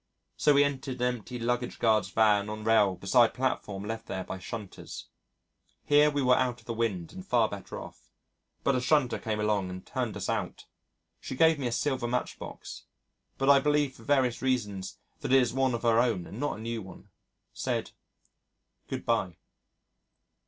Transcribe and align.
So 0.35 0.55
we 0.55 0.63
entered 0.63 0.99
an 0.99 1.15
empty 1.17 1.37
luggage 1.37 1.77
guard's 1.77 2.09
van 2.09 2.49
on 2.49 2.63
rail 2.63 2.95
beside 2.95 3.35
platform 3.35 3.83
left 3.83 4.07
there 4.07 4.23
by 4.23 4.39
shunters. 4.39 5.05
Here 5.85 6.09
we 6.09 6.23
were 6.23 6.33
out 6.35 6.59
of 6.59 6.65
the 6.65 6.73
wind 6.73 7.13
and 7.13 7.23
far 7.23 7.47
better 7.47 7.79
off. 7.79 8.09
But 8.63 8.73
a 8.73 8.81
shunter 8.81 9.19
came 9.19 9.39
along 9.39 9.69
and 9.69 9.85
turned 9.85 10.17
us 10.17 10.27
out. 10.27 10.65
She 11.19 11.35
gave 11.35 11.59
me 11.59 11.67
a 11.67 11.71
silver 11.71 12.07
match 12.07 12.39
box. 12.39 12.85
But 13.37 13.47
I 13.51 13.59
believe 13.59 13.93
for 13.95 14.01
various 14.03 14.41
reasons 14.41 14.97
that 15.19 15.31
it 15.31 15.39
is 15.39 15.53
one 15.53 15.75
of 15.75 15.83
her 15.83 15.99
own 15.99 16.25
and 16.25 16.39
not 16.39 16.57
a 16.57 16.61
new 16.61 16.81
one. 16.81 17.09
Said 17.53 17.91
"Good 18.87 19.05
bye." 19.05 19.37